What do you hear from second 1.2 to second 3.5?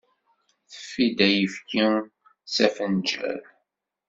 ayefki s afenǧal.